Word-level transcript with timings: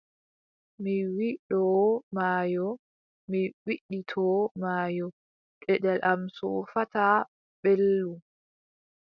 Mi 0.83 0.93
widdoo 1.17 1.75
maayo, 2.15 2.65
mi 3.29 3.41
widditoo 3.65 4.35
maayo, 4.61 5.05
deɗel 5.65 5.99
am 6.11 6.21
soofataa, 6.37 7.17
mbeelu! 7.59 8.11